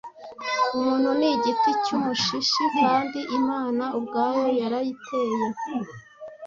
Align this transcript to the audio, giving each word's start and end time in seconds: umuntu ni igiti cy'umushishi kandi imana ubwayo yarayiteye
umuntu 0.75 1.09
ni 1.19 1.27
igiti 1.35 1.69
cy'umushishi 1.83 2.63
kandi 2.79 3.19
imana 3.39 3.83
ubwayo 3.97 4.45
yarayiteye 4.61 5.45